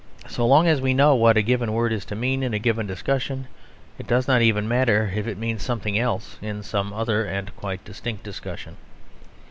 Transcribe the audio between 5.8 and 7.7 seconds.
else in some other and